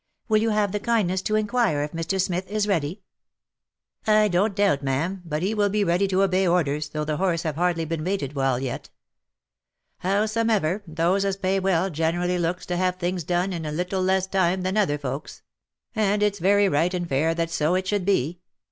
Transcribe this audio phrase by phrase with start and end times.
[0.27, 2.19] Will you have the kindness to inquire if Mr.
[2.19, 3.03] Smith is ready
[4.07, 7.43] ?""I don't doubt, ma'am, but he will be ready to obey orders, though the horse
[7.43, 8.89] have hardly been baited well yet.
[9.99, 14.25] Howsomever, those as pay well generally looks to have things done in a little less
[14.25, 15.43] time than other folks;
[15.95, 18.39] and it's very right and fair that so it should be.